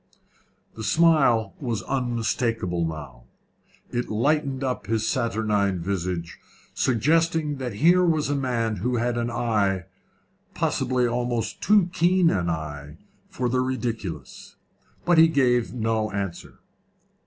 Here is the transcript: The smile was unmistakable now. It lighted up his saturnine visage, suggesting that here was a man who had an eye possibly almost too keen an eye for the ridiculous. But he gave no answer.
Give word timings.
The 0.73 0.83
smile 0.83 1.53
was 1.59 1.83
unmistakable 1.83 2.87
now. 2.87 3.25
It 3.91 4.09
lighted 4.09 4.63
up 4.63 4.87
his 4.87 5.07
saturnine 5.07 5.77
visage, 5.77 6.39
suggesting 6.73 7.57
that 7.57 7.73
here 7.75 8.03
was 8.03 8.27
a 8.27 8.35
man 8.35 8.77
who 8.77 8.95
had 8.95 9.15
an 9.15 9.29
eye 9.29 9.85
possibly 10.55 11.07
almost 11.07 11.61
too 11.61 11.91
keen 11.93 12.31
an 12.31 12.49
eye 12.49 12.97
for 13.29 13.47
the 13.47 13.59
ridiculous. 13.59 14.55
But 15.05 15.19
he 15.19 15.27
gave 15.27 15.71
no 15.71 16.09
answer. 16.09 16.57